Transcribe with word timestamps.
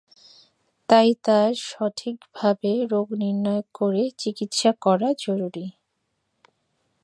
তাই 0.89 1.09
তার 1.23 1.51
সঠিকভাবে 1.67 2.71
রোগ 2.91 3.07
নির্ণয় 3.13 3.63
করে 3.73 4.03
চিকিৎসা 4.17 4.71
করা 4.81 5.09
জরুরী। 5.19 5.65